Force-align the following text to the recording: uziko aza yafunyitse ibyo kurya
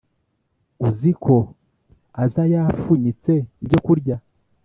uziko 0.87 1.35
aza 2.23 2.43
yafunyitse 2.53 3.33
ibyo 3.63 3.79
kurya 3.85 4.15